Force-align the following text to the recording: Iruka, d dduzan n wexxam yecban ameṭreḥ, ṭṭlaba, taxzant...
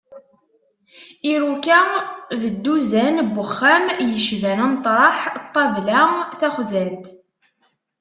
Iruka, 1.31 1.79
d 2.39 2.41
dduzan 2.51 3.15
n 3.27 3.31
wexxam 3.35 3.85
yecban 4.13 4.59
ameṭreḥ, 4.65 5.17
ṭṭlaba, 5.45 6.03
taxzant... 6.39 7.05